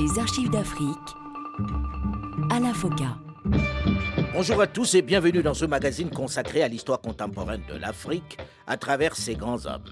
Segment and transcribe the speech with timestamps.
[0.00, 1.08] Les archives d'Afrique.
[2.52, 3.16] Alain Foka.
[4.32, 8.38] Bonjour à tous et bienvenue dans ce magazine consacré à l'histoire contemporaine de l'Afrique
[8.68, 9.90] à travers ses grands hommes.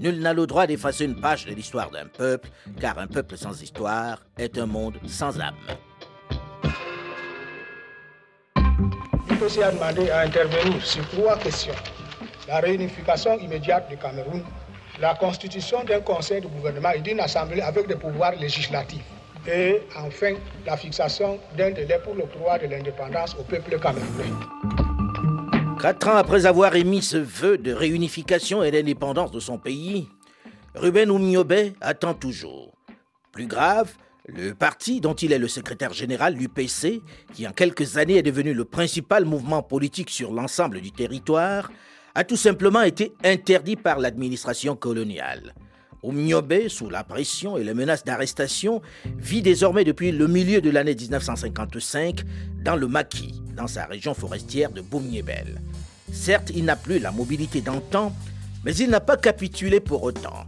[0.00, 2.48] Nul n'a le droit d'effacer une page de l'histoire d'un peuple,
[2.80, 5.54] car un peuple sans histoire est un monde sans âme.
[9.30, 11.76] L'IPC a demandé à intervenir sur trois questions.
[12.48, 14.42] La réunification immédiate du Cameroun,
[15.00, 19.13] la constitution d'un conseil de gouvernement et d'une assemblée avec des pouvoirs législatifs.
[19.46, 20.34] Et enfin,
[20.64, 24.32] la fixation d'un délai pour l'octroi de l'indépendance au peuple camerounais.
[25.80, 30.08] Quatre ans après avoir émis ce vœu de réunification et d'indépendance de son pays,
[30.74, 32.72] Ruben Oumniobé attend toujours.
[33.32, 33.92] Plus grave,
[34.26, 37.02] le parti dont il est le secrétaire général, l'UPC,
[37.34, 41.70] qui en quelques années est devenu le principal mouvement politique sur l'ensemble du territoire,
[42.14, 45.54] a tout simplement été interdit par l'administration coloniale.
[46.04, 48.82] Oumniobé, sous la pression et les menaces d'arrestation,
[49.18, 52.24] vit désormais depuis le milieu de l'année 1955
[52.62, 55.60] dans le maquis, dans sa région forestière de Boumniebel.
[56.12, 58.14] Certes, il n'a plus la mobilité d'antan,
[58.64, 60.44] mais il n'a pas capitulé pour autant.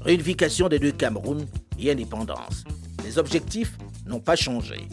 [0.00, 1.46] Réunification des deux Cameroun
[1.78, 2.64] et indépendance.
[3.04, 4.88] Les objectifs n'ont pas changé.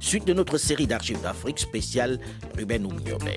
[0.00, 2.18] Suite de notre série d'archives d'Afrique spéciale
[2.56, 3.36] Ruben Oumniobé.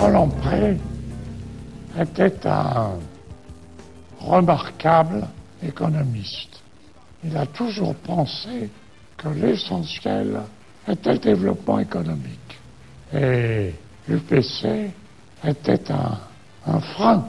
[0.00, 0.78] Pré
[1.98, 2.92] était un
[4.18, 5.28] remarquable
[5.62, 6.62] économiste.
[7.22, 8.70] Il a toujours pensé
[9.18, 10.40] que l'essentiel
[10.88, 12.58] était le développement économique.
[13.12, 13.74] Et
[14.08, 14.90] l'UPC
[15.44, 17.26] était un, frein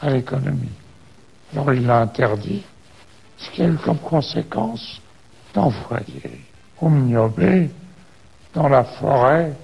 [0.00, 0.78] à l'économie.
[1.52, 2.62] Alors il l'a interdit,
[3.36, 5.00] ce qui a eu comme conséquence
[5.52, 6.40] d'envoyer
[6.80, 7.68] Oumniobé
[8.54, 9.54] dans la forêt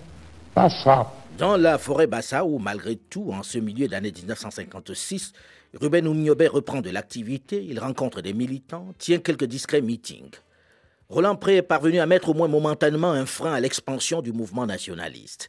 [0.56, 1.17] Bassa.
[1.38, 5.32] Dans la forêt Bassa, où malgré tout, en ce milieu d'année 1956,
[5.80, 10.32] Ruben Oumniobé reprend de l'activité, il rencontre des militants, tient quelques discrets meetings.
[11.08, 14.66] Roland Pré est parvenu à mettre au moins momentanément un frein à l'expansion du mouvement
[14.66, 15.48] nationaliste.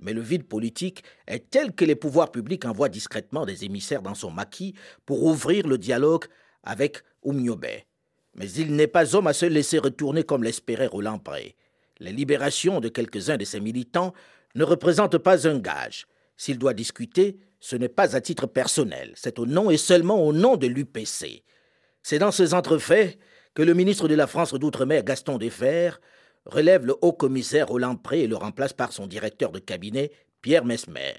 [0.00, 4.14] Mais le vide politique est tel que les pouvoirs publics envoient discrètement des émissaires dans
[4.14, 4.74] son maquis
[5.06, 6.26] pour ouvrir le dialogue
[6.62, 7.86] avec Oumniobé.
[8.34, 11.56] Mais il n'est pas homme à se laisser retourner comme l'espérait Roland Pré.
[12.00, 14.12] Les libérations de quelques-uns de ses militants
[14.54, 16.06] ne représentent pas un gage.
[16.36, 20.32] S'il doit discuter, ce n'est pas à titre personnel, c'est au nom et seulement au
[20.32, 21.44] nom de l'UPC.
[22.02, 23.18] C'est dans ces entrefaits
[23.54, 26.00] que le ministre de la France d'Outre-mer, Gaston Defers,
[26.46, 30.10] relève le haut commissaire Roland Pré et le remplace par son directeur de cabinet,
[30.40, 31.14] Pierre Mesmer,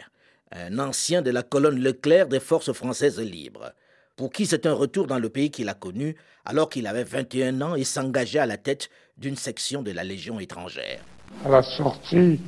[0.52, 3.72] un ancien de la colonne Leclerc des forces françaises libres,
[4.18, 7.62] pour qui c'est un retour dans le pays qu'il a connu alors qu'il avait 21
[7.62, 11.00] ans et s'engageait à la tête d'une section de la Légion étrangère.
[11.46, 12.40] À la sortie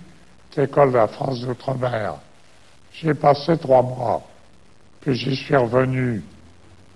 [0.57, 2.15] l'école de la France d'Outre-mer,
[2.93, 4.21] j'ai passé trois mois,
[5.01, 6.23] puis j'y suis revenu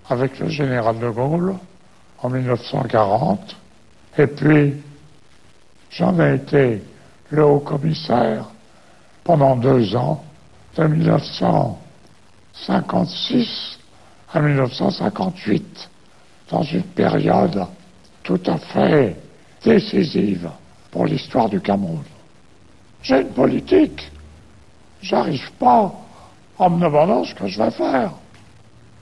[0.10, 1.56] avec le général de Gaulle
[2.22, 3.56] en 1940,
[4.18, 4.76] et puis
[5.92, 6.84] j'en ai été
[7.30, 8.46] le haut commissaire
[9.24, 10.22] pendant deux ans,
[10.76, 13.80] de 1956
[14.34, 15.90] à 1958,
[16.50, 17.66] dans une période
[18.24, 19.16] tout à fait
[19.64, 20.50] décisive
[20.92, 22.04] pour l'histoire du Cameroun.
[23.02, 24.12] J'ai une politique.
[25.02, 25.94] J'arrive pas
[26.58, 28.12] en me demandant ce que je vais faire.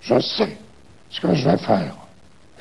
[0.02, 0.58] Je sais
[1.10, 1.96] ce que je vais faire.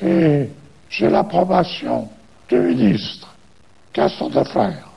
[0.01, 0.49] Et
[0.89, 2.09] j'ai l'approbation
[2.49, 3.35] du ministre
[3.93, 4.89] Gaston Defers,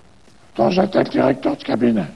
[0.57, 2.09] dont j'étais le directeur de cabinet.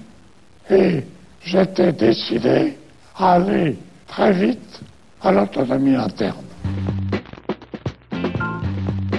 [0.70, 1.04] Et
[1.42, 2.78] j'étais décidé
[3.16, 4.80] à aller très vite
[5.22, 6.44] à l'autonomie interne.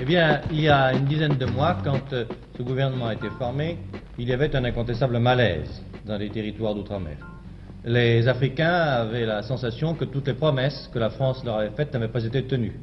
[0.01, 3.27] Eh bien, il y a une dizaine de mois, quand euh, ce gouvernement a été
[3.39, 3.79] formé,
[4.17, 7.17] il y avait un incontestable malaise dans les territoires d'outre-mer.
[7.83, 11.93] Les Africains avaient la sensation que toutes les promesses que la France leur avait faites
[11.93, 12.79] n'avaient pas été tenues.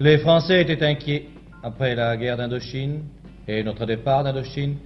[0.00, 1.26] Les Français étaient inquiets
[1.62, 3.02] après la guerre d'Indochine
[3.48, 4.76] et notre départ d'Indochine,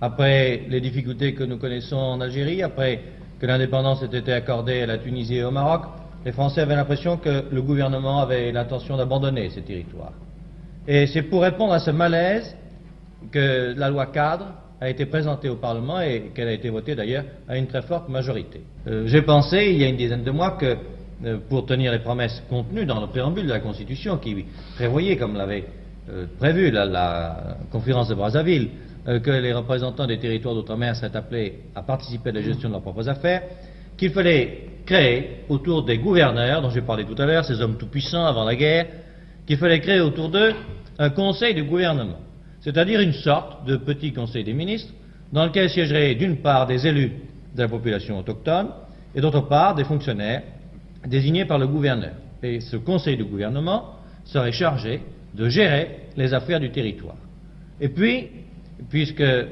[0.00, 3.00] après les difficultés que nous connaissons en Algérie, après
[3.40, 5.84] que l'indépendance ait été accordée à la Tunisie et au Maroc,
[6.24, 10.12] les Français avaient l'impression que le gouvernement avait l'intention d'abandonner ces territoires.
[10.86, 12.56] Et c'est pour répondre à ce malaise
[13.30, 14.46] que la loi cadre
[14.80, 18.08] a été présentée au Parlement et qu'elle a été votée d'ailleurs à une très forte
[18.08, 18.60] majorité.
[18.86, 20.76] Euh, J'ai pensé, il y a une dizaine de mois, que
[21.24, 24.44] euh, pour tenir les promesses contenues dans le préambule de la Constitution, qui
[24.74, 25.64] prévoyait, comme l'avait
[26.10, 28.68] euh, prévu la, la, conférence de Brazzaville,
[29.06, 32.82] que les représentants des territoires d'outre-mer seraient appelés à participer à la gestion de leurs
[32.82, 33.42] propres affaires,
[33.96, 38.26] qu'il fallait créer autour des gouverneurs, dont j'ai parlé tout à l'heure, ces hommes tout-puissants
[38.26, 38.86] avant la guerre,
[39.46, 40.52] qu'il fallait créer autour d'eux
[40.98, 42.18] un conseil de gouvernement,
[42.66, 44.92] c'est-à-dire une sorte de petit conseil des ministres,
[45.32, 47.12] dans lequel siégeraient d'une part des élus
[47.54, 48.70] de la population autochtone,
[49.14, 50.42] et d'autre part des fonctionnaires
[51.06, 52.14] désignés par le gouverneur.
[52.42, 55.00] Et ce conseil de gouvernement serait chargé
[55.32, 57.14] de gérer les affaires du territoire.
[57.80, 58.30] Et puis,
[58.88, 59.44] puisque euh,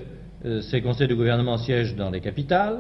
[0.63, 2.79] ces conseils de gouvernement siègent dans les capitales,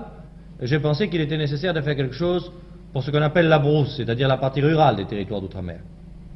[0.60, 2.50] j'ai pensé qu'il était nécessaire de faire quelque chose
[2.92, 5.78] pour ce qu'on appelle la brousse, c'est-à-dire la partie rurale des territoires d'outre-mer.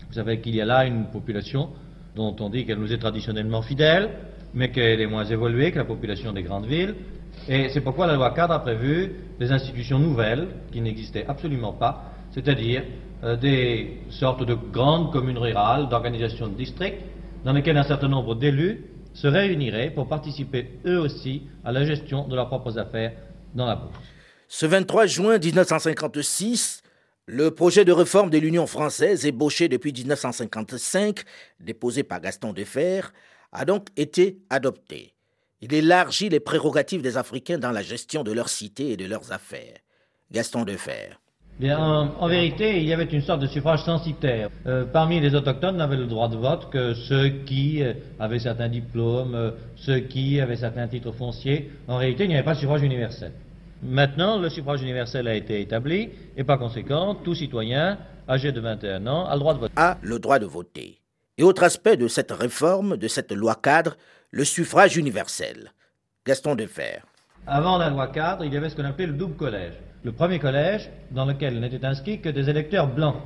[0.07, 1.71] Vous savez qu'il y a là une population
[2.19, 4.11] dont on dit qu'elle nous est traditionnellement fidèle,
[4.53, 6.97] mais qu'elle est moins évoluée que la population des grandes villes.
[7.49, 12.13] Et c'est pourquoi la loi cadre a prévu des institutions nouvelles qui n'existaient absolument pas,
[12.33, 12.83] c'est-à-dire
[13.23, 17.03] euh, des sortes de grandes communes rurales, d'organisations de districts,
[17.45, 18.85] dans lesquelles un certain nombre d'élus
[19.15, 23.13] se réuniraient pour participer eux aussi à la gestion de leurs propres affaires
[23.55, 23.97] dans la bourse.
[24.49, 26.83] Ce 23 juin 1956,
[27.31, 31.25] le projet de réforme de l'Union française, ébauché depuis 1955,
[31.61, 33.03] déposé par Gaston Defer,
[33.53, 35.13] a donc été adopté.
[35.61, 39.31] Il élargit les prérogatives des Africains dans la gestion de leurs cités et de leurs
[39.31, 39.77] affaires.
[40.33, 41.19] Gaston Defer.
[41.63, 44.49] En, vérité, il y avait une sorte de suffrage censitaire.
[44.67, 48.69] Euh, parmi les autochtones n'avaient le droit de vote que ceux qui euh, avaient certains
[48.69, 51.73] diplômes, euh, ceux qui avaient certains titres fonciers.
[51.89, 53.33] En réalité, il n'y avait pas de suffrage universel.
[53.83, 57.99] Maintenant, le suffrage universel a été établi et par conséquent, tout citoyen
[58.29, 59.75] âgé de 21 ans a le droit de voter.
[59.77, 60.99] A le droit de voter.
[61.37, 63.97] Et autre aspect de cette réforme, de cette loi cadre,
[64.31, 65.73] le suffrage universel.
[66.27, 66.99] Gaston Defer.
[67.47, 69.75] Avant la loi cadre, il y avait ce qu'on appelait le double collège.
[70.03, 73.17] Le premier collège dans lequel n'étaient inscrits que des électeurs blancs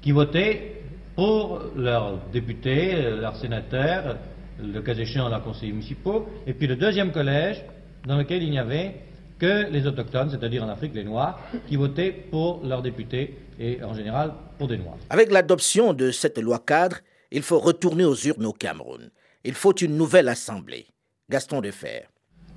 [0.00, 0.82] qui votaient
[1.16, 4.16] pour leurs députés, leurs sénateurs,
[4.62, 7.64] le cas échéant leurs conseillers municipaux, et puis le deuxième collège
[8.06, 8.94] dans lequel il n'y avait
[9.38, 11.38] que les autochtones, c'est-à-dire en Afrique les Noirs,
[11.68, 14.96] qui votaient pour leurs députés et en général pour des Noirs.
[15.10, 16.98] Avec l'adoption de cette loi cadre,
[17.30, 19.10] il faut retourner aux urnes au Cameroun.
[19.44, 20.86] Il faut une nouvelle assemblée.
[21.30, 22.08] Gaston Defer.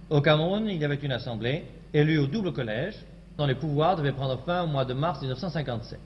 [0.10, 1.64] Au Cameroun, il y avait une assemblée
[1.94, 2.96] élue au double collège
[3.38, 6.00] dont les pouvoirs devaient prendre fin au mois de mars 1957.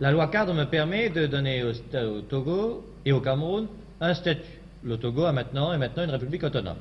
[0.00, 3.66] La loi cadre me permet de donner au, au Togo et au Cameroun
[4.00, 4.60] un statut.
[4.82, 6.76] Le Togo a maintenant, est maintenant une république autonome.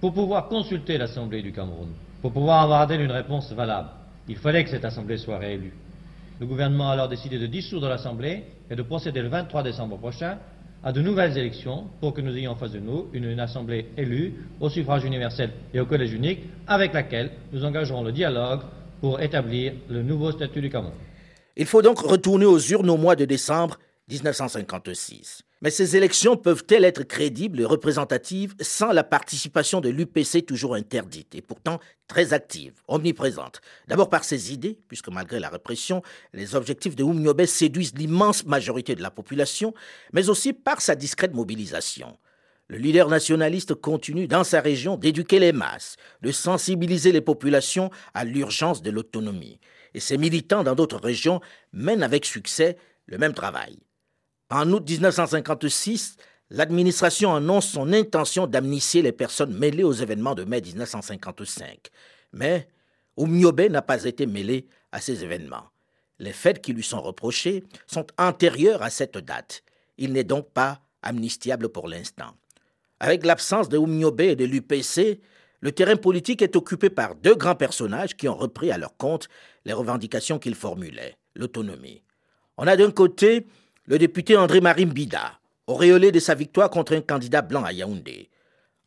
[0.00, 1.88] Pour pouvoir consulter l'Assemblée du Cameroun,
[2.22, 3.88] pour pouvoir avoir d'elle une réponse valable,
[4.28, 5.72] il fallait que cette Assemblée soit réélue.
[6.40, 10.38] Le gouvernement a alors décidé de dissoudre l'Assemblée et de procéder le 23 décembre prochain
[10.84, 14.34] à de nouvelles élections pour que nous ayons en face de nous une, Assemblée élue
[14.60, 18.60] au suffrage universel et au collège unique avec laquelle nous engagerons le dialogue
[19.00, 20.94] pour établir le nouveau statut du Cameroun.
[21.56, 23.78] Il faut donc retourner aux urnes au mois de décembre
[24.08, 25.42] 1956.
[25.60, 31.34] Mais ces élections peuvent-elles être crédibles et représentatives sans la participation de l'UPC toujours interdite
[31.34, 33.60] et pourtant très active, omniprésente?
[33.88, 36.02] D'abord par ses idées, puisque malgré la répression,
[36.32, 39.74] les objectifs de Oumniobé séduisent l'immense majorité de la population,
[40.12, 42.16] mais aussi par sa discrète mobilisation.
[42.68, 48.24] Le leader nationaliste continue dans sa région d'éduquer les masses, de sensibiliser les populations à
[48.24, 49.58] l'urgence de l'autonomie.
[49.94, 51.40] Et ses militants dans d'autres régions
[51.72, 52.76] mènent avec succès
[53.06, 53.78] le même travail.
[54.50, 56.16] En août 1956,
[56.50, 61.88] l'administration annonce son intention d'amnistier les personnes mêlées aux événements de mai 1955.
[62.32, 62.66] Mais
[63.18, 65.64] Oumniobé n'a pas été mêlé à ces événements.
[66.18, 69.62] Les faits qui lui sont reprochés sont antérieurs à cette date.
[69.98, 72.34] Il n'est donc pas amnistiable pour l'instant.
[73.00, 75.20] Avec l'absence de Oumniobé et de l'UPC,
[75.60, 79.28] le terrain politique est occupé par deux grands personnages qui ont repris à leur compte
[79.66, 82.02] les revendications qu'ils formulaient, l'autonomie.
[82.56, 83.46] On a d'un côté
[83.88, 88.28] le député André Marim Bida, auréolé de sa victoire contre un candidat blanc à Yaoundé.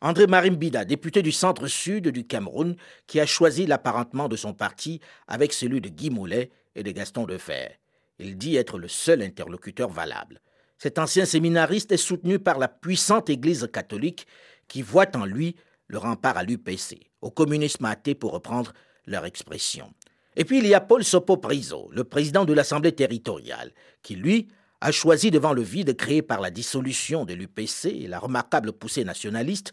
[0.00, 2.76] André Marim Bida, député du centre-sud du Cameroun,
[3.08, 7.24] qui a choisi l'apparentement de son parti avec celui de Guy Mollet et de Gaston
[7.24, 7.80] Defer.
[8.20, 10.40] Il dit être le seul interlocuteur valable.
[10.78, 14.28] Cet ancien séminariste est soutenu par la puissante Église catholique
[14.68, 15.56] qui voit en lui
[15.88, 18.72] le rempart à l'UPC, au communisme athée pour reprendre
[19.06, 19.92] leur expression.
[20.36, 24.46] Et puis il y a Paul Sopo Priso, le président de l'Assemblée territoriale, qui lui
[24.82, 29.04] a choisi devant le vide créé par la dissolution de l'UPC et la remarquable poussée
[29.04, 29.72] nationaliste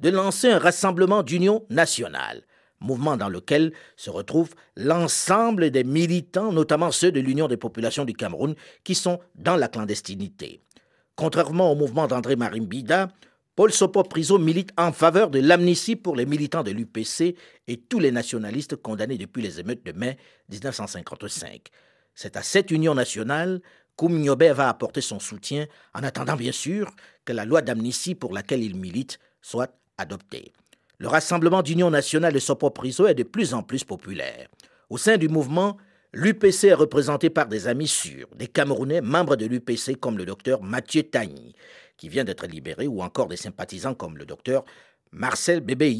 [0.00, 2.42] de lancer un rassemblement d'union nationale,
[2.80, 8.14] mouvement dans lequel se retrouvent l'ensemble des militants, notamment ceux de l'Union des populations du
[8.14, 10.60] Cameroun, qui sont dans la clandestinité.
[11.14, 13.08] Contrairement au mouvement d'André Marimbida,
[13.54, 17.36] Paul Sopo Priso milite en faveur de l'amnistie pour les militants de l'UPC
[17.68, 20.16] et tous les nationalistes condamnés depuis les émeutes de mai
[20.50, 21.68] 1955.
[22.16, 23.60] C'est à cette union nationale
[23.98, 28.62] Koum va apporter son soutien en attendant bien sûr que la loi d'amnistie pour laquelle
[28.62, 30.52] il milite soit adoptée.
[30.98, 34.46] Le Rassemblement d'Union nationale de Sopo Priso est de plus en plus populaire.
[34.88, 35.78] Au sein du mouvement,
[36.12, 40.62] l'UPC est représenté par des amis sûrs, des Camerounais membres de l'UPC comme le docteur
[40.62, 41.56] Mathieu Tagny,
[41.96, 44.64] qui vient d'être libéré, ou encore des sympathisants comme le docteur
[45.10, 45.92] Marcel Bébé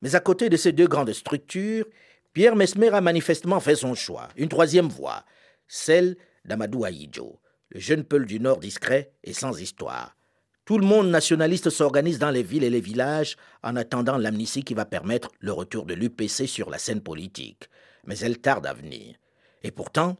[0.00, 1.86] Mais à côté de ces deux grandes structures,
[2.32, 5.24] Pierre Mesmer a manifestement fait son choix, une troisième voie,
[5.66, 10.16] celle d'Amadou Aïdjo, le jeune Peul du Nord discret et sans histoire.
[10.64, 14.72] Tout le monde nationaliste s'organise dans les villes et les villages en attendant l'amnistie qui
[14.72, 17.68] va permettre le retour de l'UPC sur la scène politique.
[18.06, 19.16] Mais elle tarde à venir.
[19.62, 20.16] Et pourtant,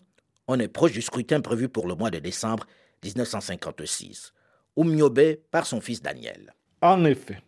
[0.46, 2.66] on est proche du scrutin prévu pour le mois de décembre
[3.02, 4.34] 1956.
[4.76, 6.52] Oumniobé par son fils Daniel.
[6.82, 7.38] En effet,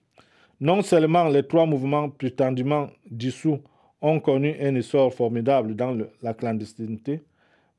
[0.60, 3.60] non seulement les trois mouvements prétendument dissous
[4.00, 7.22] ont connu un essor formidable dans la clandestinité,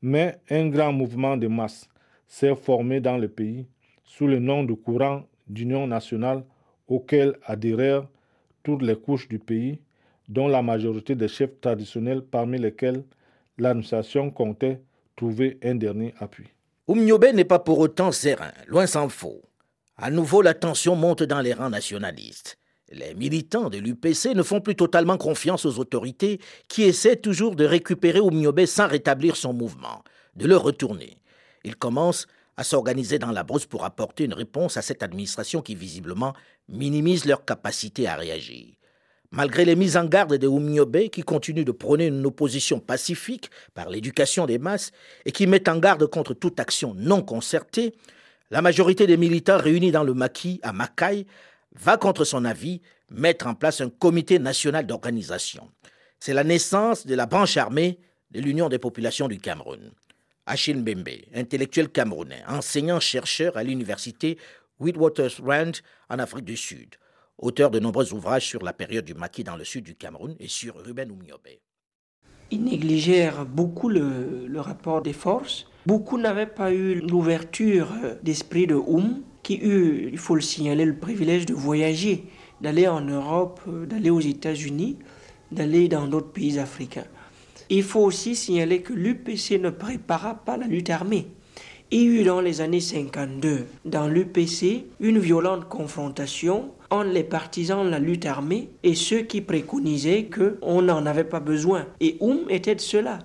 [0.02, 1.88] mais un grand mouvement de masse
[2.28, 3.68] s'est formé dans le pays
[4.04, 6.44] sous le nom de courant d'union nationale
[6.88, 8.08] auquel adhérèrent
[8.64, 9.80] toutes les couches du pays,
[10.28, 13.04] dont la majorité des chefs traditionnels parmi lesquels
[13.58, 14.82] l'administration comptait
[15.16, 16.48] trouver un dernier appui.
[16.88, 19.42] Oumniobé n'est pas pour autant serein, loin s'en faut.
[19.98, 22.58] À nouveau, la tension monte dans les rangs nationalistes.
[22.92, 26.40] Les militants de l'UPC ne font plus totalement confiance aux autorités
[26.70, 30.04] qui essaient toujours de récupérer Oumniobé sans rétablir son mouvement,
[30.36, 31.18] de le retourner.
[31.66, 35.76] Ils commencent à s'organiser dans la brousse pour apporter une réponse à cette administration qui
[35.76, 36.34] visiblement
[36.70, 38.68] minimise leur capacité à réagir.
[39.32, 43.90] Malgré les mises en garde de Oumniobé qui continue de prôner une opposition pacifique par
[43.90, 44.92] l'éducation des masses
[45.26, 47.94] et qui met en garde contre toute action non concertée,
[48.50, 51.26] la majorité des militants réunis dans le maquis à Macaï
[51.80, 52.82] va contre son avis
[53.12, 55.70] mettre en place un comité national d'organisation.
[56.20, 58.00] C'est la naissance de la branche armée
[58.32, 59.92] de l'Union des populations du Cameroun.
[60.46, 64.38] Achille Mbembe, intellectuel camerounais, enseignant-chercheur à l'université
[64.80, 65.72] Witwatersrand
[66.10, 66.96] en Afrique du Sud,
[67.38, 70.48] auteur de nombreux ouvrages sur la période du maquis dans le sud du Cameroun et
[70.48, 71.48] sur Ruben Oumiobe.
[72.50, 75.68] Ils négligèrent beaucoup le, le rapport des forces.
[75.86, 77.90] Beaucoup n'avaient pas eu l'ouverture
[78.24, 82.26] d'esprit de Oum, qui eut, il faut le signaler, le privilège de voyager,
[82.60, 84.98] d'aller en Europe, d'aller aux États-Unis,
[85.54, 87.06] d'aller dans d'autres pays africains.
[87.70, 91.28] Il faut aussi signaler que l'UPC ne prépara pas la lutte armée.
[91.92, 97.86] Il y eut dans les années 52, dans l'UPC, une violente confrontation entre les partisans
[97.86, 101.88] de la lutte armée et ceux qui préconisaient qu'on n'en avait pas besoin.
[102.02, 103.20] Et Oum était de cela.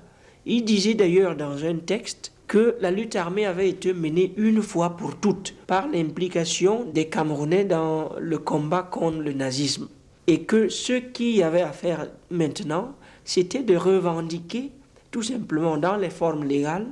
[0.47, 4.91] Il disait d'ailleurs dans un texte que la lutte armée avait été menée une fois
[4.99, 9.89] pour toutes par l'implication des Camerounais dans le combat contre le nazisme.
[10.27, 12.95] Et que ce qui avait à faire maintenant,
[13.25, 14.71] c'était de revendiquer
[15.11, 16.89] tout simplement dans les formes légales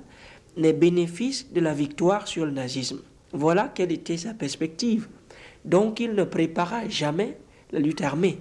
[0.57, 3.03] les bénéfices de la victoire sur le nazisme.
[3.35, 5.09] Voilà quelle était sa perspective.
[5.67, 7.37] Donc il ne prépara jamais
[7.71, 8.39] la lutte armée.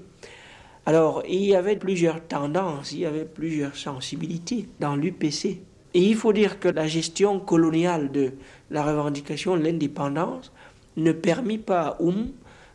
[0.85, 5.59] Alors il y avait plusieurs tendances, il y avait plusieurs sensibilités dans l'UPC.
[5.93, 8.33] Et il faut dire que la gestion coloniale de
[8.69, 10.51] la revendication de l'indépendance
[10.97, 12.29] ne permit pas à Oum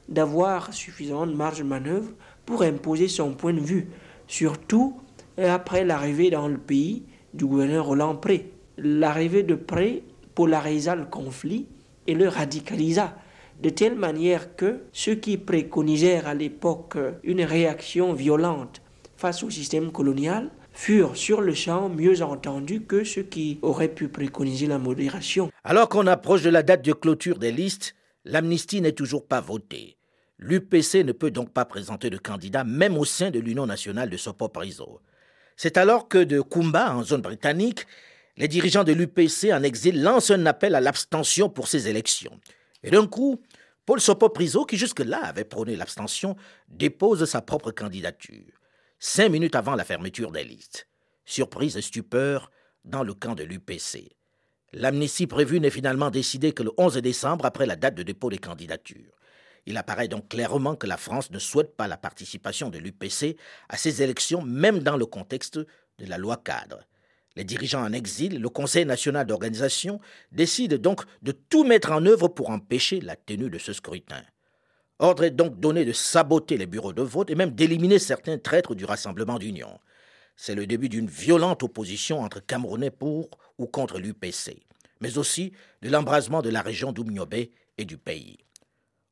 [0.08, 2.10] d'avoir suffisamment de marge de manœuvre
[2.44, 3.88] pour imposer son point de vue,
[4.26, 4.96] surtout
[5.38, 8.50] après l'arrivée dans le pays du gouverneur Roland Pré.
[8.76, 10.02] L'arrivée de Pré
[10.34, 11.66] polarisa le conflit
[12.06, 13.14] et le radicalisa,
[13.62, 18.82] de telle manière que ceux qui préconisèrent à l'époque une réaction violente
[19.16, 24.08] face au système colonial furent sur le champ mieux entendus que ceux qui auraient pu
[24.08, 25.50] préconiser la modération.
[25.62, 29.96] Alors qu'on approche de la date de clôture des listes, l'amnistie n'est toujours pas votée.
[30.38, 34.16] L'UPC ne peut donc pas présenter de candidat même au sein de l'Union nationale de
[34.16, 35.00] Sopo Priso.
[35.56, 37.86] C'est alors que de Kumba, en zone britannique,
[38.36, 42.40] les dirigeants de l'UPC en exil lancent un appel à l'abstention pour ces élections.
[42.82, 43.40] Et d'un coup,
[43.86, 46.36] Paul Sopo-Priso, qui jusque-là avait prôné l'abstention,
[46.68, 48.52] dépose sa propre candidature,
[48.98, 50.86] cinq minutes avant la fermeture des listes.
[51.24, 52.50] Surprise et stupeur
[52.84, 54.16] dans le camp de l'UPC.
[54.72, 58.38] L'amnistie prévue n'est finalement décidée que le 11 décembre après la date de dépôt des
[58.38, 59.14] candidatures.
[59.66, 63.36] Il apparaît donc clairement que la France ne souhaite pas la participation de l'UPC
[63.68, 66.80] à ces élections, même dans le contexte de la loi cadre.
[67.36, 70.00] Les dirigeants en exil, le Conseil national d'organisation,
[70.32, 74.22] décident donc de tout mettre en œuvre pour empêcher la tenue de ce scrutin.
[75.00, 78.76] Ordre est donc donné de saboter les bureaux de vote et même d'éliminer certains traîtres
[78.76, 79.80] du Rassemblement d'Union.
[80.36, 84.62] C'est le début d'une violente opposition entre Camerounais pour ou contre l'UPC,
[85.00, 88.38] mais aussi de l'embrasement de la région d'Oumniobé et du pays.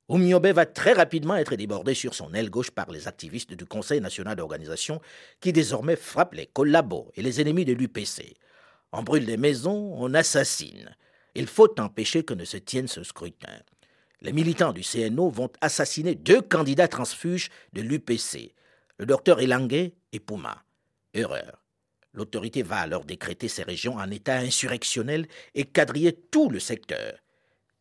[0.08, 4.00] Oumniobé va très rapidement être débordé sur son aile gauche par les activistes du Conseil
[4.00, 5.00] national d'organisation
[5.40, 8.36] qui désormais frappent les collabos et les ennemis de l'UPC.
[8.92, 10.94] On brûle des maisons, on assassine.
[11.34, 13.62] Il faut empêcher que ne se tienne ce scrutin.
[14.22, 18.54] Les militants du CNO vont assassiner deux candidats transfuges de l'UPC,
[18.98, 20.62] le docteur Elangue et Pouma.
[21.12, 21.64] Erreur.
[22.14, 25.26] L'autorité va alors décréter ces régions en état insurrectionnel
[25.56, 27.18] et quadriller tout le secteur.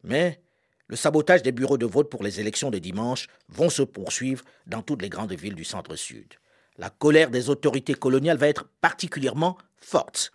[0.04, 0.42] Mais
[0.88, 4.82] le sabotage des bureaux de vote pour les élections de dimanche vont se poursuivre dans
[4.82, 6.34] toutes les grandes villes du centre-sud.
[6.80, 10.32] La colère des autorités coloniales va être particulièrement forte.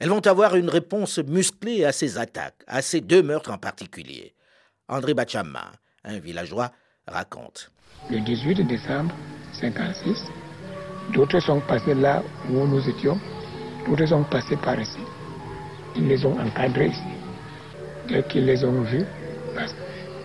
[0.00, 4.34] Elles vont avoir une réponse musclée à ces attaques, à ces deux meurtres en particulier.
[4.90, 5.70] André Bachama,
[6.04, 6.72] un villageois,
[7.06, 7.70] raconte.
[8.10, 9.14] Le 18 décembre
[9.62, 10.26] 1956,
[11.12, 13.16] d'autres sont passés là où nous étions,
[13.86, 14.98] d'autres sont passés par ici.
[15.94, 17.02] Ils les ont encadrés ici.
[18.08, 19.04] Dès qu'ils les ont vus,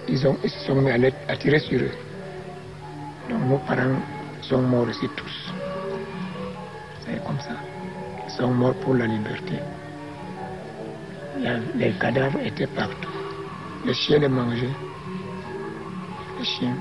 [0.08, 1.92] ils, ont, se sont mis à, sur eux.
[3.30, 4.02] Donc nos parents
[4.42, 5.54] sont morts ici tous.
[7.06, 7.56] C'est comme ça.
[8.26, 9.60] Ils sont morts pour la liberté.
[11.76, 13.25] les cadavres étaient partout.
[13.86, 14.76] Les chiens les mangeaient.
[16.40, 16.76] Les chiens.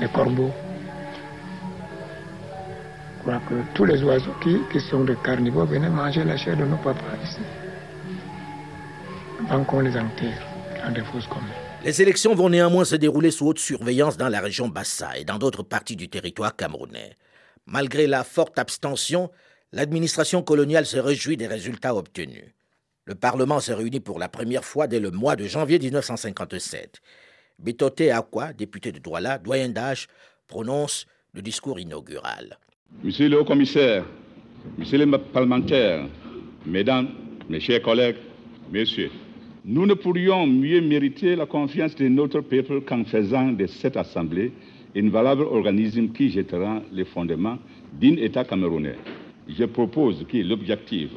[0.00, 0.50] Les corbeaux.
[3.16, 6.64] Je crois que tous les oiseaux qui, sont des carnivores venaient manger la chair de
[6.64, 7.40] nos papas ici.
[9.48, 10.42] Avant qu'on les enterre
[10.84, 11.28] dans des fosses.
[11.84, 15.38] Les élections vont néanmoins se dérouler sous haute surveillance dans la région Bassa et dans
[15.38, 17.16] d'autres parties du territoire camerounais.
[17.66, 19.30] Malgré la forte abstention,
[19.70, 22.52] l'administration coloniale se réjouit des résultats obtenus.
[23.06, 27.00] Le Parlement s'est réuni pour la première fois dès le mois de janvier 1957.
[27.58, 30.06] Bitote Akwa, député de Douala, doyen d'âge,
[30.46, 32.58] prononce le discours inaugural.
[33.02, 34.04] Monsieur le haut-commissaire,
[34.76, 36.06] monsieur les parlementaires,
[36.66, 37.08] mesdames,
[37.48, 38.16] mes chers collègues,
[38.70, 39.10] messieurs,
[39.64, 44.52] nous ne pourrions mieux mériter la confiance de notre peuple qu'en faisant de cette Assemblée
[44.96, 47.58] un valable organisme qui jettera les fondements
[47.92, 48.96] d'un État camerounais.
[49.48, 51.10] Je propose que l'objectif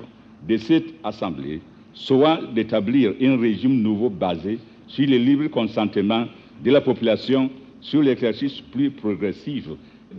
[0.48, 1.62] de cette Assemblée
[1.94, 6.26] soit d'établir un régime nouveau basé sur le libre consentement
[6.64, 7.50] de la population,
[7.82, 9.68] sur l'exercice plus progressif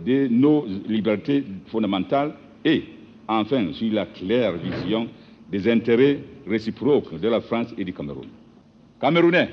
[0.05, 2.83] de nos libertés fondamentales et,
[3.27, 5.07] enfin, sur la claire vision
[5.51, 8.27] des intérêts réciproques de la France et du Cameroun.
[8.99, 9.49] Camerounais,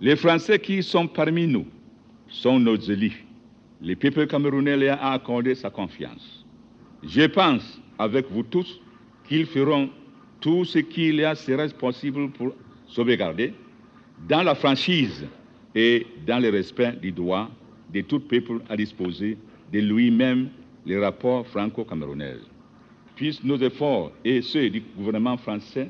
[0.00, 1.66] les Français qui sont parmi nous
[2.28, 3.24] sont nos élus.
[3.82, 6.44] Le peuple camerounais leur a accordé sa confiance.
[7.02, 8.80] Je pense, avec vous tous,
[9.28, 9.88] qu'ils feront
[10.40, 12.52] tout ce qu'il leur sera possible pour
[12.88, 13.52] sauvegarder,
[14.28, 15.24] dans la franchise
[15.74, 17.48] et dans le respect du droit
[17.92, 19.36] de tout peuple à disposer
[19.72, 20.48] de lui-même
[20.86, 22.36] les rapports franco-camerounais.
[23.16, 25.88] Puissent nos efforts et ceux du gouvernement français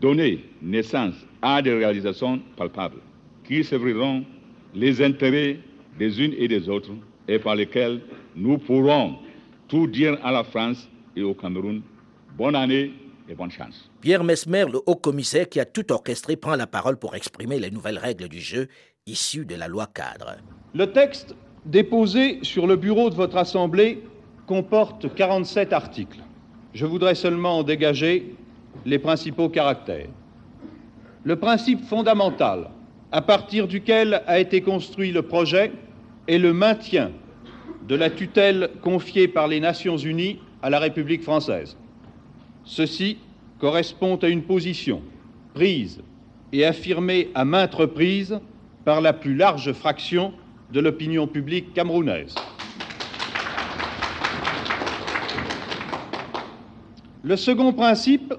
[0.00, 3.00] donner naissance à des réalisations palpables
[3.44, 4.24] qui serviront
[4.74, 5.58] les intérêts
[5.98, 6.92] des unes et des autres
[7.28, 8.00] et par lesquelles
[8.36, 9.16] nous pourrons
[9.68, 11.82] tout dire à la France et au Cameroun.
[12.38, 12.92] Bonne année
[13.28, 13.90] et bonne chance.
[14.00, 17.70] Pierre Mesmer, le haut commissaire qui a tout orchestré, prend la parole pour exprimer les
[17.70, 18.68] nouvelles règles du jeu
[19.06, 20.36] issues de la loi cadre.
[20.74, 21.34] Le texte
[21.66, 24.02] déposé sur le bureau de votre Assemblée
[24.46, 26.20] comporte 47 articles.
[26.74, 28.34] Je voudrais seulement en dégager
[28.84, 30.08] les principaux caractères.
[31.24, 32.70] Le principe fondamental
[33.12, 35.72] à partir duquel a été construit le projet
[36.26, 37.12] est le maintien
[37.86, 41.76] de la tutelle confiée par les Nations Unies à la République française.
[42.64, 43.18] Ceci
[43.58, 45.02] correspond à une position
[45.54, 46.02] prise
[46.52, 48.38] et affirmée à maintes reprises
[48.84, 50.32] par la plus large fraction
[50.72, 52.34] de l'opinion publique camerounaise.
[57.22, 58.34] Le second principe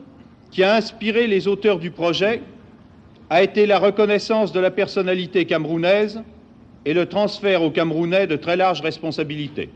[0.51, 2.41] qui a inspiré les auteurs du projet
[3.29, 6.21] a été la reconnaissance de la personnalité camerounaise
[6.85, 9.69] et le transfert aux Camerounais de très larges responsabilités.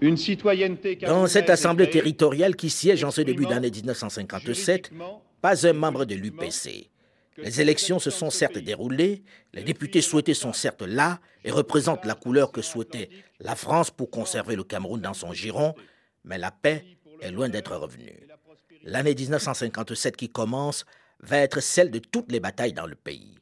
[0.00, 4.90] Une citoyenneté Dans cette assemblée territoriale qui siège en ce début d'année 1957,
[5.40, 6.90] pas un membre de l'UPC.
[7.38, 12.14] Les élections se sont certes déroulées, les députés souhaités sont certes là et représentent la
[12.14, 15.74] couleur que souhaitait la France pour conserver le Cameroun dans son giron,
[16.24, 16.84] mais la paix
[17.20, 18.26] est loin d'être revenue.
[18.82, 20.84] L'année 1957 qui commence
[21.20, 23.38] va être celle de toutes les batailles dans le pays.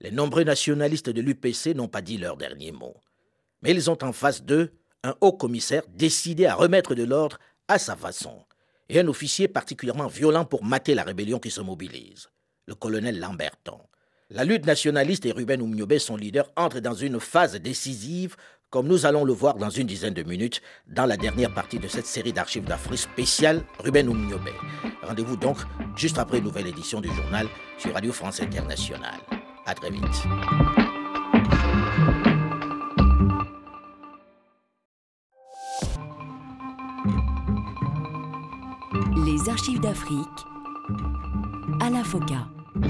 [0.00, 2.96] Les nombreux nationalistes de l'UPC n'ont pas dit leur dernier mot.
[3.62, 4.72] Mais ils ont en face d'eux
[5.04, 7.38] un haut commissaire décidé à remettre de l'ordre
[7.68, 8.44] à sa façon,
[8.88, 12.28] et un officier particulièrement violent pour mater la rébellion qui se mobilise
[12.66, 13.80] le colonel Lamberton.
[14.30, 18.36] La lutte nationaliste et Ruben Oumniobé, son leader, entrent dans une phase décisive,
[18.70, 21.88] comme nous allons le voir dans une dizaine de minutes, dans la dernière partie de
[21.88, 24.52] cette série d'archives d'Afrique spéciale Ruben Oumniobé.
[25.02, 25.58] Rendez-vous donc
[25.96, 27.46] juste après une nouvelle édition du journal
[27.78, 29.20] sur Radio France Internationale.
[29.66, 30.81] À très vite.
[39.26, 40.18] Les archives d'Afrique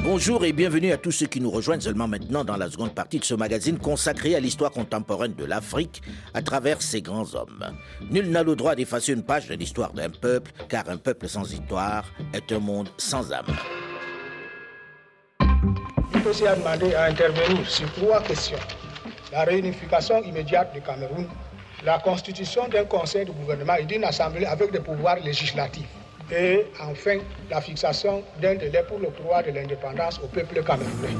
[0.05, 3.19] Bonjour et bienvenue à tous ceux qui nous rejoignent seulement maintenant dans la seconde partie
[3.19, 6.03] de ce magazine consacré à l'histoire contemporaine de l'Afrique
[6.35, 7.65] à travers ses grands hommes.
[8.11, 11.51] Nul n'a le droit d'effacer une page de l'histoire d'un peuple, car un peuple sans
[11.51, 13.47] histoire est un monde sans âme.
[16.41, 18.59] Il a demandé à intervenir sur trois questions.
[19.33, 21.27] La réunification immédiate du Cameroun,
[21.85, 25.89] la constitution d'un conseil de gouvernement et d'une assemblée avec des pouvoirs législatifs.
[26.31, 27.19] Et enfin,
[27.51, 31.17] la fixation d'un délai pour le droit de l'indépendance au peuple camerounais.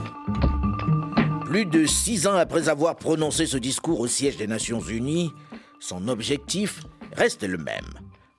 [1.45, 5.31] Plus de six ans après avoir prononcé ce discours au siège des Nations Unies,
[5.81, 6.81] son objectif
[7.15, 7.89] reste le même.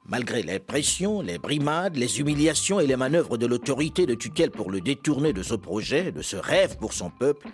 [0.07, 4.71] Malgré les pressions, les brimades, les humiliations et les manœuvres de l'autorité de tutelle pour
[4.71, 7.47] le détourner de ce projet, de ce rêve pour son peuple,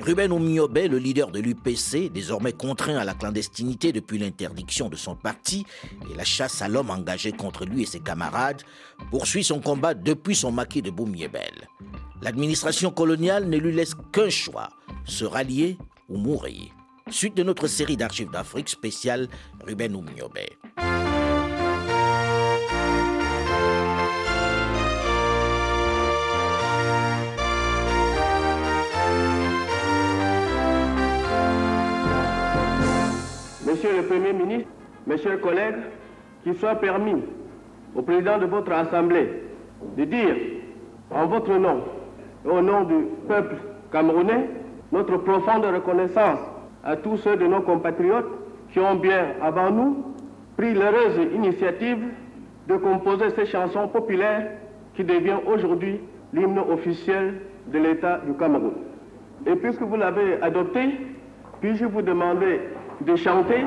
[0.00, 5.16] Ruben Oumiobe, le leader de l'UPC, désormais contraint à la clandestinité depuis l'interdiction de son
[5.16, 5.66] parti
[6.10, 8.62] et la chasse à l'homme engagé contre lui et ses camarades,
[9.10, 11.68] poursuit son combat depuis son maquis de Boumiebel.
[12.22, 14.68] L'administration coloniale ne lui laisse qu'un choix,
[15.04, 15.76] se rallier
[16.08, 16.72] ou mourir.
[17.10, 19.28] Suite de notre série d'archives d'Afrique spéciale
[19.64, 20.38] Ruben Oumiobe.
[33.68, 34.70] Monsieur le Premier ministre,
[35.06, 35.74] mes chers collègues,
[36.42, 37.22] qu'il soit permis
[37.94, 39.42] au président de votre Assemblée
[39.94, 40.36] de dire
[41.10, 41.82] en votre nom
[42.46, 42.94] et au nom du
[43.28, 43.56] peuple
[43.92, 44.48] camerounais
[44.90, 46.38] notre profonde reconnaissance
[46.82, 48.30] à tous ceux de nos compatriotes
[48.72, 50.02] qui ont bien avant nous
[50.56, 51.98] pris l'heureuse initiative
[52.68, 54.50] de composer ces chansons populaires
[54.94, 56.00] qui devient aujourd'hui
[56.32, 57.34] l'hymne officiel
[57.66, 58.72] de l'État du Cameroun.
[59.46, 60.80] Et puisque vous l'avez adopté,
[61.60, 62.60] puis-je vous demander
[63.00, 63.64] de chanter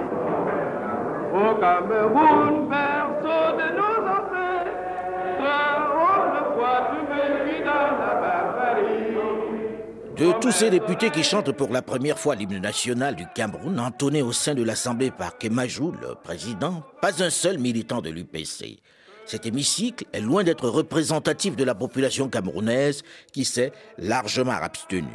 [1.33, 4.71] Au Cameroun, berceau de nos ancêtres,
[5.39, 9.11] autrefois tu dans la barbarie.
[10.17, 14.21] De tous ces députés qui chantent pour la première fois l'hymne national du Cameroun, entonné
[14.21, 18.79] au sein de l'Assemblée par Kemajou, le président, pas un seul militant de l'UPC.
[19.25, 25.07] Cet hémicycle est loin d'être représentatif de la population camerounaise qui s'est largement abstenue.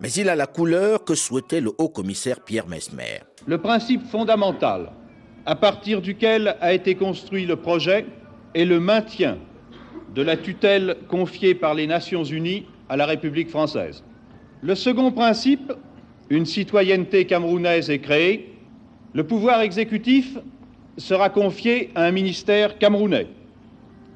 [0.00, 3.20] Mais il a la couleur que souhaitait le haut-commissaire Pierre Mesmer.
[3.46, 4.90] Le principe fondamental
[5.46, 8.06] à partir duquel a été construit le projet
[8.54, 9.38] est le maintien
[10.14, 14.02] de la tutelle confiée par les Nations Unies à la République française.
[14.62, 15.72] Le second principe,
[16.30, 18.54] une citoyenneté camerounaise est créée,
[19.12, 20.38] le pouvoir exécutif
[20.96, 23.26] sera confié à un ministère camerounais,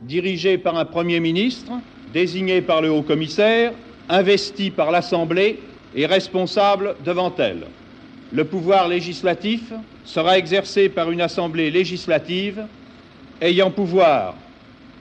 [0.02, 1.72] dirigé par un Premier ministre,
[2.12, 3.72] désigné par le haut-commissaire,
[4.08, 5.58] investi par l'Assemblée
[5.94, 7.66] et responsable devant elle.
[8.32, 9.72] Le pouvoir législatif
[10.04, 12.66] sera exercé par une Assemblée législative
[13.40, 14.34] ayant pouvoir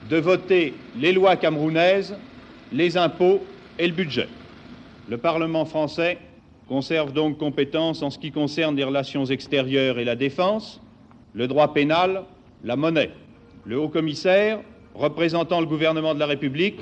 [0.08, 2.16] de voter les lois camerounaises,
[2.72, 3.42] les impôts
[3.78, 4.28] et le budget.
[5.08, 6.18] Le Parlement français
[6.68, 10.80] conserve donc compétence en ce qui concerne les relations extérieures et la défense,
[11.34, 12.24] le droit pénal,
[12.64, 13.10] la monnaie.
[13.64, 14.60] Le haut-commissaire,
[14.94, 16.80] représentant le gouvernement de la République,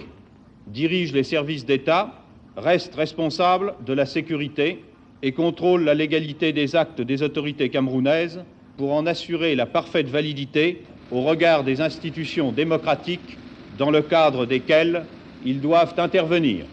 [0.66, 2.12] dirige les services d'État,
[2.56, 4.84] reste responsable de la sécurité
[5.22, 8.44] et contrôle la légalité des actes des autorités camerounaises
[8.76, 13.38] pour en assurer la parfaite validité au regard des institutions démocratiques
[13.72, 15.06] dans le cadre desquelles
[15.42, 16.66] ils doivent intervenir.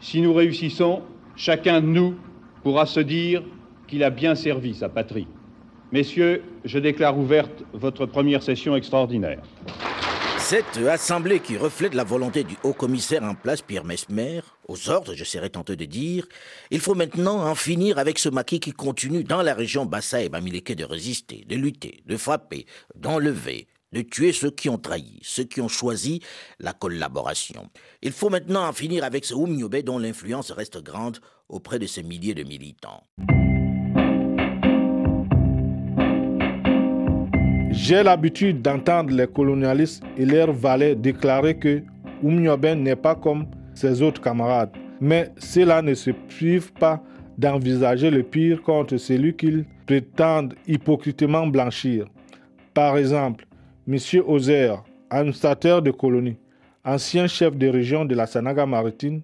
[0.00, 1.02] Si nous réussissons,
[1.34, 2.18] chacun de nous
[2.62, 3.42] pourra se dire
[3.86, 5.28] qu'il a bien servi sa patrie.
[5.90, 9.42] Messieurs, je déclare ouverte votre première session extraordinaire.
[10.52, 15.24] Cette assemblée qui reflète la volonté du haut-commissaire en place, Pierre Mesmer, aux ordres, je
[15.24, 16.26] serais tenté de dire,
[16.70, 20.28] il faut maintenant en finir avec ce maquis qui continue dans la région Bassa et
[20.28, 25.44] Bamileke de résister, de lutter, de frapper, d'enlever, de tuer ceux qui ont trahi, ceux
[25.44, 26.20] qui ont choisi
[26.58, 27.70] la collaboration.
[28.02, 31.16] Il faut maintenant en finir avec ce Oumniobé dont l'influence reste grande
[31.48, 33.04] auprès de ces milliers de militants.
[37.72, 41.82] J'ai l'habitude d'entendre les colonialistes et leurs valets déclarer que
[42.22, 44.70] Oumnioben n'est pas comme ses autres camarades.
[45.00, 47.02] Mais cela ne se prive pas
[47.38, 52.06] d'envisager le pire contre celui qu'ils prétendent hypocritement blanchir.
[52.74, 53.46] Par exemple,
[53.88, 53.96] M.
[54.26, 56.36] Ozer, administrateur de colonies,
[56.84, 59.22] ancien chef de région de la Sanaga maritime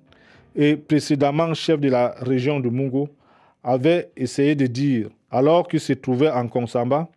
[0.56, 3.10] et précédemment chef de la région de Mungo,
[3.62, 7.08] avait essayé de dire, alors qu'il se trouvait en Konsamba,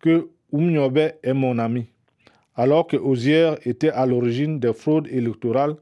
[0.00, 1.86] que Oumniobe est mon ami,
[2.54, 5.76] alors que Ozier était à l'origine des fraudes électorales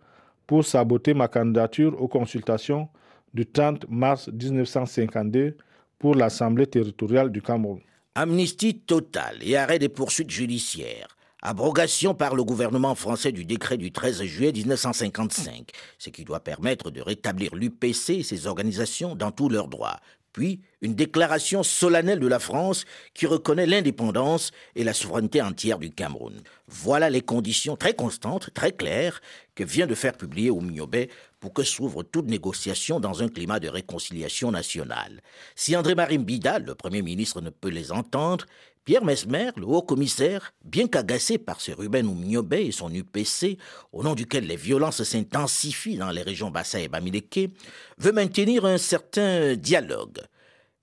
[0.48, 2.88] pour saboter ma candidature aux consultations
[3.32, 5.56] du 30 mars 1952
[5.98, 7.80] pour l'Assemblée territoriale du Cameroun.
[8.16, 11.16] Amnistie totale et arrêt des poursuites judiciaires.
[11.40, 16.90] Abrogation par le gouvernement français du décret du 13 juillet 1955, ce qui doit permettre
[16.90, 20.00] de rétablir l'UPC et ses organisations dans tous leurs droits,
[20.34, 25.90] puis une déclaration solennelle de la France qui reconnaît l'indépendance et la souveraineté entière du
[25.90, 26.42] Cameroun.
[26.68, 29.22] Voilà les conditions très constantes, très claires,
[29.54, 31.08] que vient de faire publier Oumniobé
[31.40, 35.22] pour que s'ouvre toute négociation dans un climat de réconciliation nationale.
[35.54, 38.46] Si André-Marie Bida, le Premier ministre, ne peut les entendre,
[38.84, 43.56] Pierre Mesmer, le haut-commissaire, bien qu'agacé par ce Ruben Oumniobé et son UPC,
[43.92, 47.50] au nom duquel les violences s'intensifient dans les régions Bassa et Bamileke,
[47.96, 50.20] veut maintenir un certain dialogue.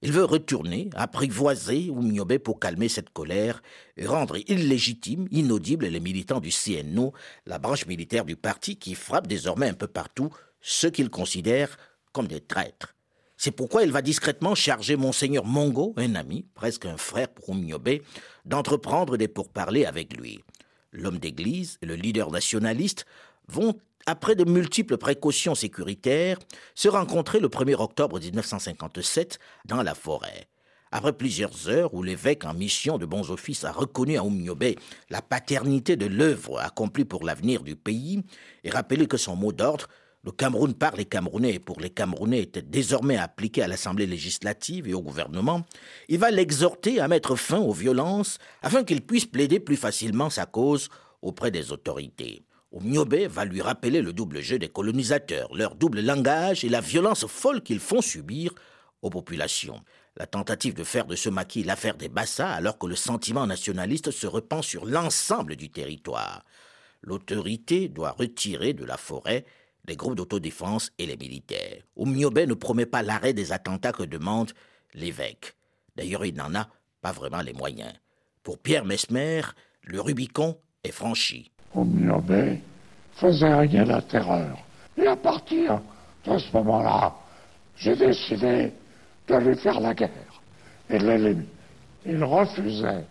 [0.02, 3.62] Il veut retourner, apprivoiser Oumniobé pour calmer cette colère
[3.98, 7.14] et rendre illégitime, inaudible les militants du CNO,
[7.46, 11.78] la branche militaire du parti qui frappe désormais un peu partout ceux qu'il considère
[12.14, 12.96] comme des traîtres.
[13.44, 18.04] C'est pourquoi il va discrètement charger Monseigneur Mongo, un ami, presque un frère pour Oumniobé,
[18.46, 20.44] d'entreprendre des pourparlers avec lui.
[20.92, 23.08] L'homme d'église et le leader nationaliste
[23.48, 26.38] vont, après de multiples précautions sécuritaires,
[26.76, 30.48] se rencontrer le 1er octobre 1957 dans la forêt.
[30.92, 34.78] Après plusieurs heures où l'évêque en mission de bons offices a reconnu à Oumniobé
[35.10, 38.22] la paternité de l'œuvre accomplie pour l'avenir du pays
[38.64, 39.88] et rappelé que son mot d'ordre
[40.24, 44.88] le Cameroun par les Camerounais et pour les Camerounais était désormais appliqué à l'Assemblée législative
[44.88, 45.66] et au gouvernement,
[46.10, 50.46] il va l'exhorter à mettre fin aux violences afin qu'il puisse plaider plus facilement sa
[50.46, 50.90] cause
[51.24, 52.44] auprès des autorités.
[52.72, 57.26] Oumniobé va lui rappeler le double jeu des colonisateurs, leur double langage et la violence
[57.26, 58.54] folle qu'ils font subir
[59.02, 59.82] aux populations.
[60.18, 64.12] La tentative de faire de ce maquis l'affaire des Bassa alors que le sentiment nationaliste
[64.12, 66.46] se repent sur l'ensemble du territoire.
[67.02, 69.46] L'autorité doit retirer de la forêt
[69.88, 71.84] les groupes d'autodéfense et les militaires.
[71.96, 74.52] Oumniobé ne promet pas l'arrêt des attentats que demande
[74.94, 75.56] l'évêque.
[75.96, 76.68] D'ailleurs, il n'en a
[77.02, 77.94] pas vraiment les moyens.
[78.44, 79.42] Pour Pierre Mesmer,
[79.84, 81.52] le Rubicon est franchi.
[81.74, 82.62] Oumniobé
[83.16, 84.58] faisait rien la terreur.
[84.98, 85.82] Et à partir
[86.26, 87.14] de ce moment-là,
[87.76, 88.72] j'ai décidé
[89.28, 90.42] de lui faire la guerre
[90.90, 91.36] et de.
[92.06, 93.06] Il refusait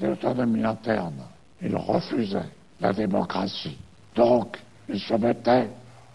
[0.00, 1.24] l'autonomie interne.
[1.60, 2.50] Il refusait
[2.80, 3.76] la démocratie.
[4.14, 4.56] Donc,
[4.88, 5.68] il se mettait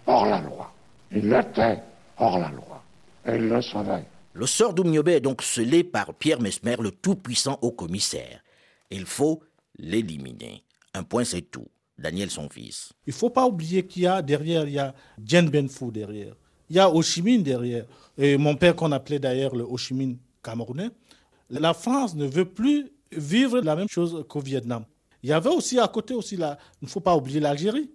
[0.08, 0.72] hors la loi.
[1.12, 1.82] Il était
[2.18, 2.84] hors la loi.
[3.26, 4.06] Et il le savait.
[4.34, 8.42] Le sort d'Oumniobé est donc scellé par Pierre Mesmer, le tout-puissant haut-commissaire.
[8.90, 9.42] Il faut
[9.78, 10.64] l'éliminer.
[10.94, 11.68] Un point, c'est tout.
[11.98, 12.92] Daniel, son fils.
[13.06, 16.36] Il ne faut pas oublier qu'il y a derrière, il y a Dien Benfou derrière.
[16.70, 17.86] Il y a Ho Chi Minh derrière.
[18.18, 20.90] Et mon père, qu'on appelait d'ailleurs le Ho Chi Minh camerounais.
[21.50, 24.86] La France ne veut plus vivre la même chose qu'au Vietnam.
[25.22, 27.92] Il y avait aussi à côté aussi, la, il ne faut pas oublier l'Algérie.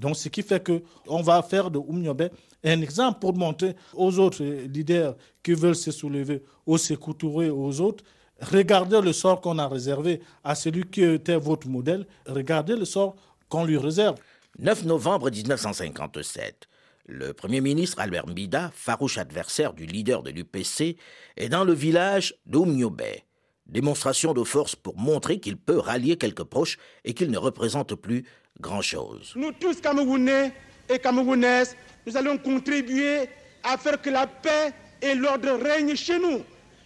[0.00, 2.30] Donc, ce qui fait qu'on va faire de Oumniobé
[2.64, 8.04] un exemple pour montrer aux autres leaders qui veulent se soulever ou se aux autres.
[8.40, 12.06] Regardez le sort qu'on a réservé à celui qui était votre modèle.
[12.26, 13.16] Regardez le sort
[13.48, 14.16] qu'on lui réserve.
[14.58, 16.66] 9 novembre 1957.
[17.06, 20.96] Le Premier ministre Albert Mbida, farouche adversaire du leader de l'UPC,
[21.36, 23.24] est dans le village d'Oumniobé.
[23.66, 28.26] Démonstration de force pour montrer qu'il peut rallier quelques proches et qu'il ne représente plus
[28.60, 29.32] grand-chose.
[29.36, 30.52] Nous tous, Camerounais
[30.88, 33.28] et Camerounaises, nous allons contribuer
[33.62, 36.42] à faire que la paix et l'ordre règnent chez nous.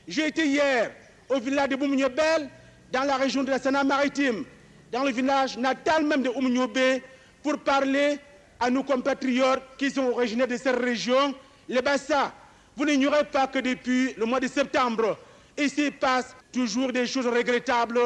[0.07, 0.91] J'ai été hier
[1.29, 2.49] au village de Boumniobel,
[2.93, 4.45] dans la région de la Sénat-Maritime,
[4.93, 7.03] dans le village natal même de Oumniobé,
[7.43, 8.19] pour parler
[8.61, 11.35] à nos compatriotes qui sont originaires de cette région,
[11.69, 12.33] les Bassa.
[12.77, 15.19] Vous n'ignorez pas que depuis le mois de septembre,
[15.59, 18.01] ici passe toujours des choses regrettables,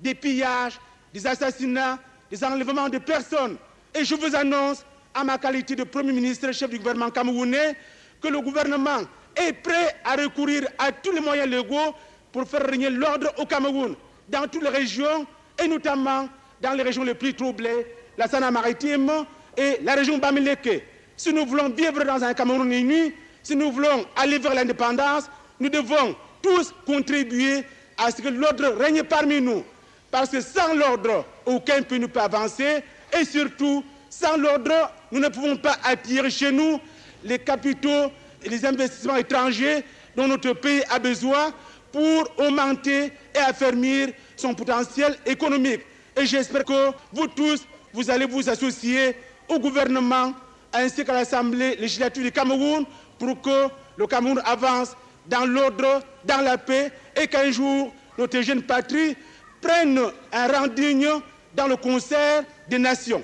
[0.00, 0.78] des pillages,
[1.12, 1.98] des assassinats,
[2.30, 3.56] des enlèvements de personnes.
[3.94, 7.76] Et je vous annonce, à ma qualité de Premier ministre, chef du gouvernement camerounais,
[8.20, 9.00] que le gouvernement
[9.36, 11.94] est prêt à recourir à tous les moyens légaux
[12.32, 13.94] pour faire régner l'ordre au Cameroun,
[14.28, 15.26] dans toutes les régions,
[15.62, 16.28] et notamment
[16.60, 17.86] dans les régions les plus troublées,
[18.16, 19.10] la Sana-Maritime
[19.56, 20.82] et la région Bamileke.
[21.16, 23.12] Si nous voulons vivre dans un Cameroun uni,
[23.42, 27.64] si nous voulons aller vers l'indépendance, nous devons tous contribuer
[27.96, 29.64] à ce que l'ordre règne parmi nous.
[30.10, 32.82] Parce que sans l'ordre, aucun pays ne peut avancer.
[33.18, 36.80] Et surtout, sans l'ordre, nous ne pouvons pas attirer chez nous
[37.24, 38.10] les capitaux
[38.42, 39.84] et les investissements étrangers
[40.16, 41.52] dont notre pays a besoin
[41.92, 45.80] pour augmenter et affermir son potentiel économique.
[46.16, 49.16] Et j'espère que vous tous, vous allez vous associer
[49.48, 50.32] au gouvernement
[50.72, 52.84] ainsi qu'à l'Assemblée législative du Cameroun
[53.18, 58.62] pour que le Cameroun avance dans l'ordre, dans la paix et qu'un jour notre jeune
[58.62, 59.16] patrie
[59.60, 60.00] prenne
[60.32, 61.08] un rang digne
[61.54, 63.22] dans le concert des nations.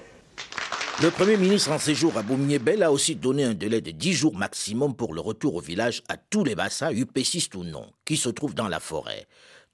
[1.02, 4.36] Le Premier ministre en séjour à Boumiébel a aussi donné un délai de 10 jours
[4.36, 8.28] maximum pour le retour au village à tous les bassins, UPCistes ou non, qui se
[8.28, 9.26] trouvent dans la forêt.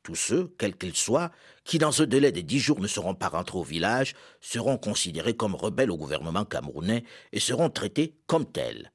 [0.03, 1.31] Tous ceux, quels qu'ils soient,
[1.65, 5.35] qui dans ce délai de 10 jours ne seront pas rentrés au village, seront considérés
[5.35, 8.91] comme rebelles au gouvernement camerounais et seront traités comme tels.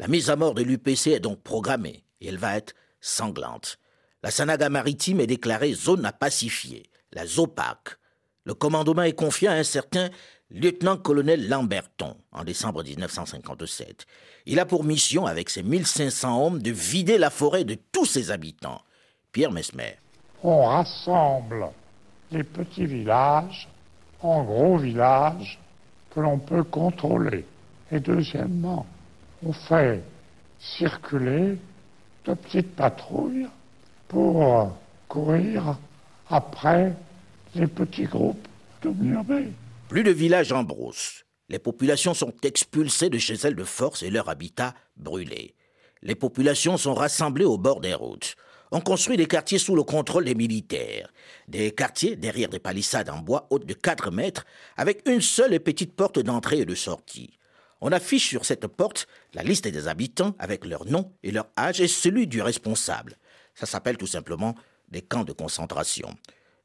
[0.00, 3.78] La mise à mort de l'UPC est donc programmée et elle va être sanglante.
[4.24, 7.96] La Sanaga maritime est déclarée zone à pacifier, la ZOPAC.
[8.44, 10.10] Le commandement est confié à un certain
[10.50, 14.06] lieutenant-colonel Lamberton en décembre 1957.
[14.46, 18.30] Il a pour mission, avec ses 1500 hommes, de vider la forêt de tous ses
[18.30, 18.80] habitants.
[19.32, 19.96] Pierre Mesmer.
[20.42, 21.66] On rassemble
[22.30, 23.68] les petits villages
[24.22, 25.58] en gros villages
[26.10, 27.44] que l'on peut contrôler.
[27.92, 28.86] Et deuxièmement,
[29.44, 30.02] on fait
[30.58, 31.58] circuler
[32.24, 33.48] de petites patrouilles
[34.08, 34.72] pour
[35.08, 35.78] courir
[36.30, 36.94] après
[37.54, 38.46] les petits groupes
[38.82, 38.92] de
[39.88, 41.24] Plus de villages en brousse.
[41.48, 45.54] Les populations sont expulsées de chez elles de force et leur habitat brûlé.
[46.02, 48.36] Les populations sont rassemblées au bord des routes.
[48.70, 51.10] On construit des quartiers sous le contrôle des militaires.
[51.48, 54.44] Des quartiers derrière des palissades en bois hautes de 4 mètres,
[54.76, 57.30] avec une seule et petite porte d'entrée et de sortie.
[57.80, 61.80] On affiche sur cette porte la liste des habitants avec leur nom et leur âge
[61.80, 63.16] et celui du responsable.
[63.54, 64.54] Ça s'appelle tout simplement
[64.90, 66.14] des camps de concentration.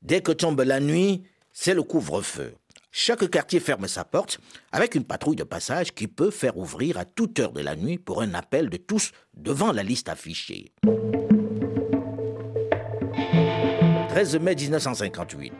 [0.01, 2.55] Dès que tombe la nuit, c'est le couvre-feu.
[2.91, 4.39] Chaque quartier ferme sa porte
[4.71, 7.97] avec une patrouille de passage qui peut faire ouvrir à toute heure de la nuit
[7.97, 10.71] pour un appel de tous devant la liste affichée.
[14.09, 15.53] 13 mai 1958.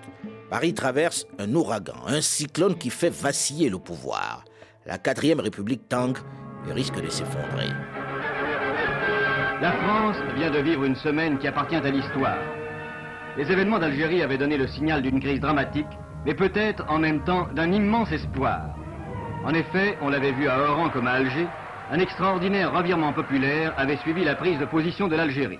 [0.52, 4.46] Paris traverse un ouragan, un cyclone qui fait vaciller le pouvoir.
[4.86, 6.20] La quatrième république tangue
[6.70, 7.70] et risque de s'effondrer.
[9.62, 12.38] La France vient de vivre une semaine qui appartient à l'histoire.
[13.38, 15.88] Les événements d'Algérie avaient donné le signal d'une crise dramatique,
[16.26, 18.62] mais peut-être en même temps d'un immense espoir.
[19.46, 21.48] En effet, on l'avait vu à Oran comme à Alger,
[21.92, 25.60] un extraordinaire revirement populaire avait suivi la prise de position de l'Algérie.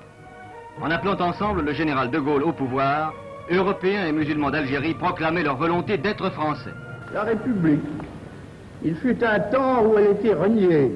[0.82, 3.14] En appelant ensemble le général de Gaulle au pouvoir,
[3.52, 6.74] Européens et musulmans d'Algérie proclamaient leur volonté d'être français.
[7.14, 7.84] La République,
[8.84, 10.96] il fut un temps où elle était reniée,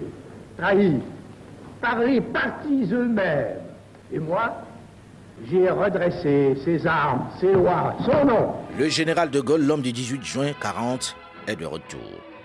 [0.58, 1.00] trahie,
[1.82, 3.62] par les partis eux-mêmes.
[4.12, 4.56] Et moi,
[5.50, 8.54] j'ai redressé ses armes, ses lois, son nom.
[8.78, 11.16] Le général de Gaulle, l'homme du 18 juin 40,
[11.48, 12.00] est de retour.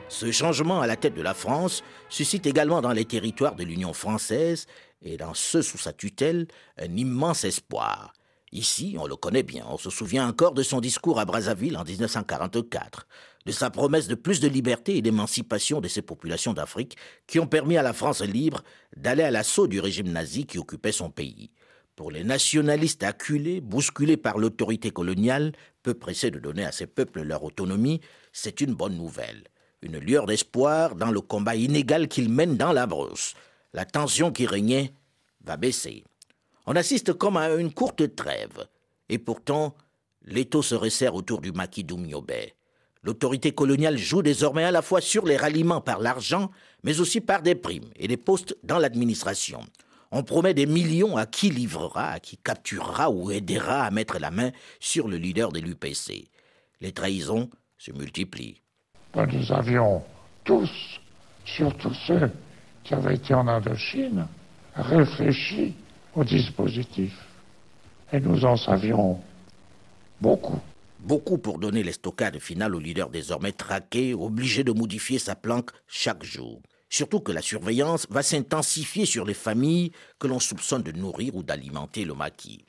[0.09, 3.95] Ce changement à la tête de la France suscite également dans les territoires de l'Union
[3.95, 4.67] française
[5.01, 6.47] et dans ceux sous sa tutelle
[6.79, 8.13] un immense espoir.
[8.53, 11.85] Ici, on le connaît bien, on se souvient encore de son discours à Brazzaville en
[11.85, 13.07] 1944,
[13.47, 17.47] de sa promesse de plus de liberté et d'émancipation de ces populations d'Afrique qui ont
[17.47, 18.63] permis à la France libre
[18.97, 21.51] d'aller à l'assaut du régime nazi qui occupait son pays.
[21.97, 25.53] Pour les nationalistes acculés, bousculés par l'autorité coloniale,
[25.83, 28.01] peu pressés de donner à ces peuples leur autonomie,
[28.33, 29.45] c'est une bonne nouvelle.
[29.83, 33.35] Une lueur d'espoir dans le combat inégal qu'ils mènent dans la brousse
[33.73, 34.93] la tension qui régnait
[35.45, 36.05] va baisser.
[36.67, 38.67] On assiste comme à une courte trêve,
[39.09, 39.75] et pourtant,
[40.25, 42.55] l'étau se resserre autour du maquis d'Oumniobé.
[43.05, 46.53] L'autorité coloniale joue désormais à la fois sur les ralliements par l'argent,
[46.85, 49.61] mais aussi par des primes et des postes dans l'administration.
[50.13, 54.31] On promet des millions à qui livrera, à qui capturera ou aidera à mettre la
[54.31, 56.29] main sur le leader de l'UPC.
[56.81, 58.61] Les trahisons se multiplient.
[59.17, 60.05] nous avions
[60.45, 60.71] tous,
[61.45, 62.31] surtout ceux
[62.85, 64.29] qui avait été en Indochine
[64.77, 65.75] réfléchi
[66.15, 67.13] au dispositif.
[68.13, 69.19] Et nous en savions
[70.21, 70.61] beaucoup.
[71.05, 76.23] Beaucoup pour donner l'estocade finale au leader désormais traqué, obligé de modifier sa planque chaque
[76.23, 76.63] jour.
[76.89, 81.43] Surtout que la surveillance va s'intensifier sur les familles que l'on soupçonne de nourrir ou
[81.43, 82.65] d'alimenter le maquis.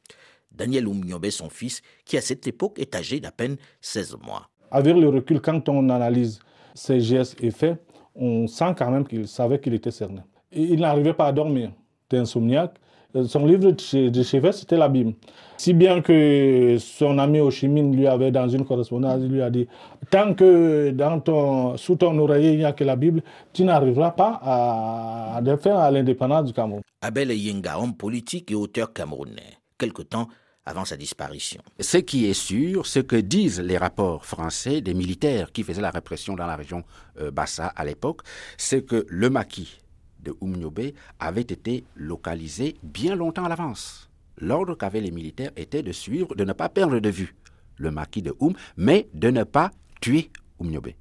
[0.51, 4.49] Daniel Oumniobé, son fils, qui à cette époque est âgé d'à peine 16 mois.
[4.71, 6.39] Avec le recul, quand on analyse
[6.73, 7.79] ces gestes et faits,
[8.15, 10.21] on sent quand même qu'il savait qu'il était cerné.
[10.51, 11.71] il n'arrivait pas à dormir.
[12.01, 12.79] C'était insomniaque.
[13.28, 15.13] Son livre de chevet, c'était la Bible.
[15.58, 19.67] Si bien que son ami Ho lui avait, dans une correspondance, lui a dit
[20.10, 23.21] Tant que dans ton, sous ton oreiller, il n'y a que la Bible,
[23.54, 26.82] tu n'arriveras pas à, à faire à l'indépendance du Cameroun.
[27.02, 29.58] Abel Yenga, homme politique et auteur camerounais.
[29.78, 30.28] Quelque temps
[30.65, 31.62] avant sa disparition.
[31.80, 35.91] Ce qui est sûr, ce que disent les rapports français des militaires qui faisaient la
[35.91, 36.84] répression dans la région
[37.19, 38.21] euh, Bassa à l'époque,
[38.58, 39.80] c'est que le maquis
[40.23, 44.09] de Oumniobé avait été localisé bien longtemps à l'avance.
[44.38, 47.36] L'ordre qu'avaient les militaires était de suivre, de ne pas perdre de vue
[47.77, 50.95] le maquis de Oum, mais de ne pas tuer Oumniobé.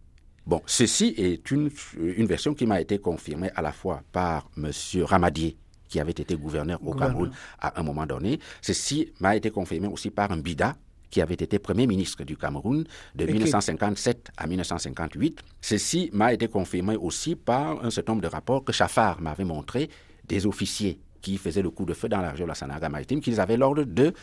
[0.47, 4.71] Bon, ceci est une, une version qui m'a été confirmée à la fois par M.
[5.05, 5.57] Ramadier,
[5.89, 8.41] qui avait été gouverneur au Cameroun à un moment donné.
[8.61, 10.75] Ceci m'a été confirmé aussi par un Bida,
[11.13, 12.85] qui avait été Premier ministre du Cameroun
[13.15, 15.41] de 1957 à 1958.
[15.61, 19.91] Ceci m'a été confirmé aussi par un certain nombre de rapports que Chafar m'avait montré
[20.27, 23.21] des officiers qui faisaient le coup de feu dans la région de la Sanaga maritime,
[23.21, 24.15] qu'ils avaient l'ordre de,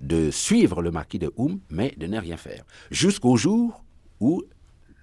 [0.00, 2.64] de suivre le marquis de Oum, mais de ne rien faire.
[2.90, 3.84] Jusqu'au jour
[4.18, 4.42] où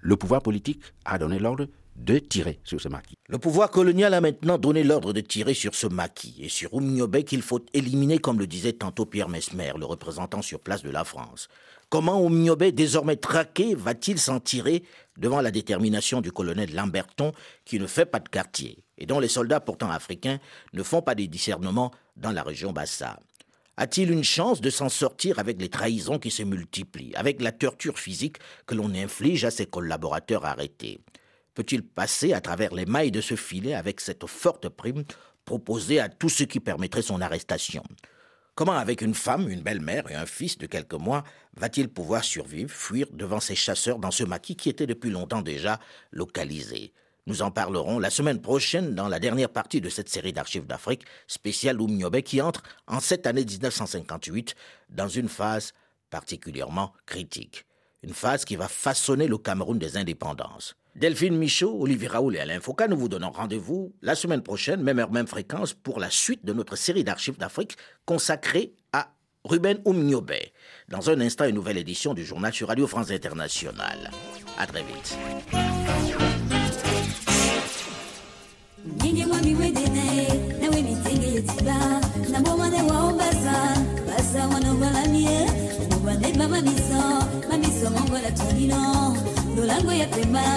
[0.00, 1.68] le pouvoir politique a donné l'ordre
[1.98, 3.16] de tirer sur ce maquis.
[3.28, 7.24] Le pouvoir colonial a maintenant donné l'ordre de tirer sur ce maquis et sur Oumniobé
[7.24, 11.04] qu'il faut éliminer, comme le disait tantôt Pierre Mesmer, le représentant sur place de la
[11.04, 11.48] France.
[11.90, 14.84] Comment Oumniobé, désormais traqué, va-t-il s'en tirer
[15.16, 17.32] devant la détermination du colonel Lamberton,
[17.64, 20.38] qui ne fait pas de quartier et dont les soldats pourtant africains
[20.72, 23.18] ne font pas des discernements dans la région Bassa?
[23.76, 27.98] A-t-il une chance de s'en sortir avec les trahisons qui se multiplient, avec la torture
[27.98, 31.00] physique que l'on inflige à ses collaborateurs arrêtés?
[31.58, 35.02] Peut-il passer à travers les mailles de ce filet avec cette forte prime
[35.44, 37.82] proposée à tout ce qui permettrait son arrestation?
[38.54, 41.24] Comment, avec une femme, une belle-mère et un fils de quelques mois,
[41.56, 45.80] va-t-il pouvoir survivre, fuir devant ces chasseurs dans ce maquis qui était depuis longtemps déjà
[46.12, 46.92] localisé?
[47.26, 51.06] Nous en parlerons la semaine prochaine dans la dernière partie de cette série d'archives d'Afrique
[51.26, 54.54] spéciale Oumniobé qui entre en cette année 1958
[54.90, 55.72] dans une phase
[56.08, 57.66] particulièrement critique.
[58.04, 60.76] Une phase qui va façonner le Cameroun des indépendances.
[60.96, 64.98] Delphine Michaud, Olivier Raoul et Alain Foucault, nous vous donnons rendez-vous la semaine prochaine, même
[64.98, 69.12] heure, même fréquence, pour la suite de notre série d'archives d'Afrique consacrée à
[69.44, 70.32] Ruben Oumniobe.
[70.88, 74.10] Dans un instant, une nouvelle édition du journal sur Radio France Internationale.
[74.58, 75.16] À très vite.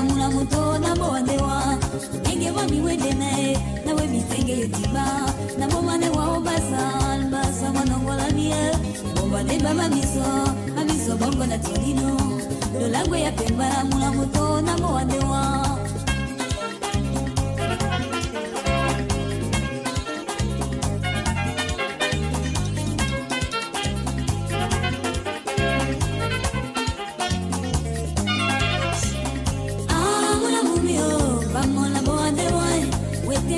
[0.07, 1.77] Mula muto na mowande wa
[2.19, 5.05] ndenge bamiwende na ye nawe misenge yotima
[5.57, 7.83] na bomane wao basal basa ba
[8.37, 8.71] ye
[9.15, 10.25] bobane bamamiso
[10.75, 12.17] mamiso bongo na tinino
[12.79, 15.41] lolangwe ya pemba mula muto na mowande wa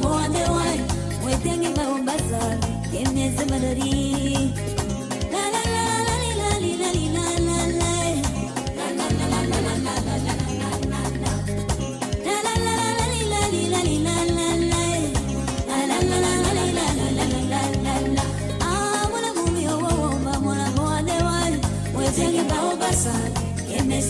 [22.39, 23.36] about.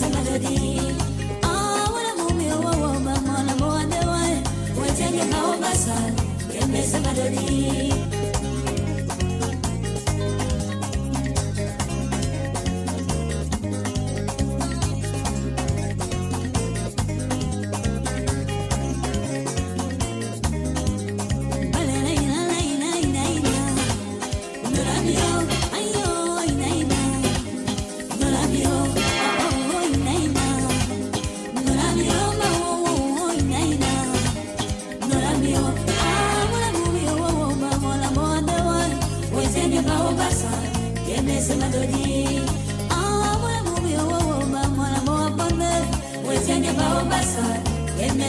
[0.00, 0.98] Melody.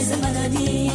[0.01, 0.91] زمن دين